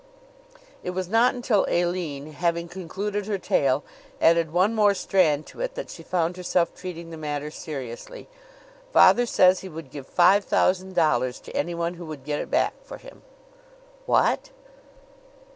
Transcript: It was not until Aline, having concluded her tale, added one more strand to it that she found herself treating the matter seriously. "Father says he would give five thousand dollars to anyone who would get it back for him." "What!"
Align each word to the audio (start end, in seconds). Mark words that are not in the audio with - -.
It 0.83 0.89
was 0.95 1.07
not 1.07 1.35
until 1.35 1.63
Aline, 1.69 2.31
having 2.33 2.67
concluded 2.67 3.27
her 3.27 3.37
tale, 3.37 3.83
added 4.19 4.49
one 4.49 4.73
more 4.73 4.95
strand 4.95 5.45
to 5.45 5.61
it 5.61 5.75
that 5.75 5.91
she 5.91 6.01
found 6.01 6.37
herself 6.37 6.73
treating 6.73 7.11
the 7.11 7.17
matter 7.17 7.51
seriously. 7.51 8.27
"Father 8.91 9.27
says 9.27 9.59
he 9.59 9.69
would 9.69 9.91
give 9.91 10.07
five 10.07 10.43
thousand 10.43 10.95
dollars 10.95 11.39
to 11.41 11.55
anyone 11.55 11.93
who 11.93 12.05
would 12.07 12.23
get 12.23 12.39
it 12.39 12.49
back 12.49 12.73
for 12.83 12.97
him." 12.97 13.21
"What!" 14.07 14.49